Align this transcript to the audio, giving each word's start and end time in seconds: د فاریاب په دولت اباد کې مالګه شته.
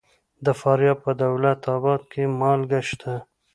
د 0.45 0.47
فاریاب 0.59 0.97
په 1.05 1.11
دولت 1.23 1.59
اباد 1.75 2.01
کې 2.11 2.23
مالګه 2.39 2.79
شته. 2.89 3.13